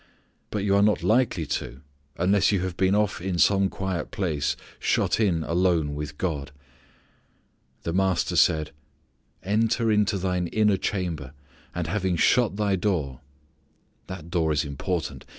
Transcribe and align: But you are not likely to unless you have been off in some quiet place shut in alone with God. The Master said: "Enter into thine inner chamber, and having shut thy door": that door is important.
But 0.49 0.63
you 0.63 0.75
are 0.75 0.81
not 0.81 1.03
likely 1.03 1.45
to 1.45 1.81
unless 2.17 2.51
you 2.51 2.61
have 2.61 2.75
been 2.75 2.95
off 2.95 3.21
in 3.21 3.37
some 3.37 3.69
quiet 3.69 4.09
place 4.09 4.55
shut 4.79 5.19
in 5.19 5.43
alone 5.43 5.93
with 5.93 6.17
God. 6.17 6.51
The 7.83 7.93
Master 7.93 8.35
said: 8.35 8.71
"Enter 9.43 9.91
into 9.91 10.17
thine 10.17 10.47
inner 10.47 10.77
chamber, 10.77 11.33
and 11.75 11.85
having 11.85 12.15
shut 12.15 12.55
thy 12.55 12.75
door": 12.77 13.19
that 14.07 14.31
door 14.31 14.51
is 14.51 14.65
important. 14.65 15.23